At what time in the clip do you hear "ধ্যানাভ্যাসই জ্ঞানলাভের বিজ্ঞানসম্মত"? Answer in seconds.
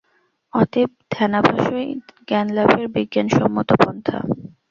1.11-3.69